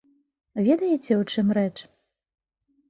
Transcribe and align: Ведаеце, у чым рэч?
Ведаеце, 0.67 1.11
у 1.21 1.29
чым 1.35 1.47
рэч? 1.59 1.73